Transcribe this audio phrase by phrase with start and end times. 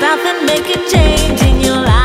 [0.00, 1.99] stop and make a change in your life.